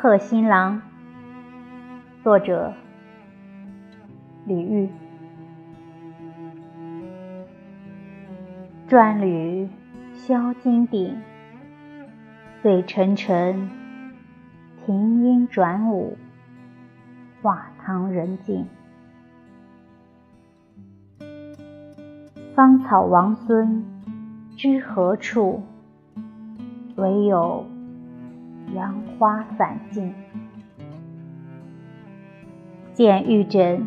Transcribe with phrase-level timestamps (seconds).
[0.00, 0.80] 贺新郎，
[2.22, 2.72] 作者
[4.44, 4.88] 李煜。
[8.86, 9.68] 转缕
[10.14, 11.20] 销金鼎，
[12.62, 13.68] 醉沉沉，
[14.86, 16.16] 庭音转舞，
[17.42, 18.68] 画堂人静。
[22.54, 23.84] 芳草王孙
[24.56, 25.64] 知何处？
[26.94, 27.66] 唯有
[29.18, 30.14] 花散尽。
[32.94, 33.86] 见玉枕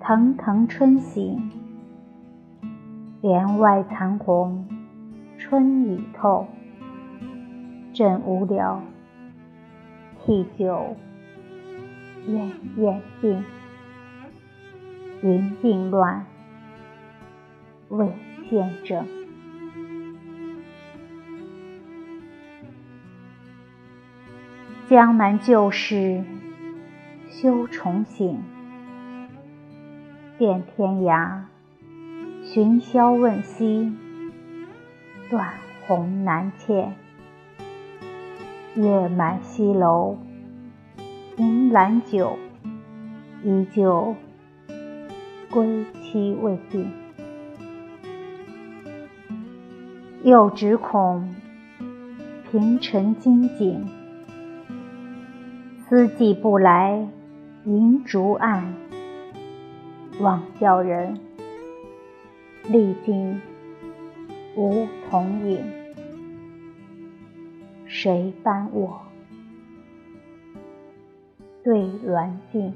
[0.00, 1.50] 腾腾春醒，
[3.20, 4.66] 帘外残红
[5.38, 6.46] 春已透。
[7.92, 8.80] 正无聊，
[10.24, 10.96] 替酒
[12.28, 13.44] 鸳鸯尽，
[15.22, 16.24] 云鬓乱。
[17.88, 18.12] 未
[18.48, 19.17] 见证。
[24.88, 26.24] 江南旧事
[27.28, 28.42] 休重醒，
[30.38, 31.42] 遍天涯
[32.42, 33.92] 寻宵问西，
[35.28, 35.52] 断
[35.86, 36.94] 鸿难见。
[38.76, 40.16] 月满西楼
[41.36, 42.38] 凭栏酒，
[43.44, 44.16] 依旧
[45.50, 46.90] 归期未定。
[50.22, 51.34] 又只恐
[52.50, 53.86] 平陈金井，
[55.88, 57.08] 思寄不来
[57.64, 58.74] 银烛暗，
[60.20, 61.18] 枉教人
[62.68, 63.40] 历经
[64.54, 65.64] 梧桐影。
[67.86, 69.00] 谁伴我
[71.64, 72.74] 对鸾镜？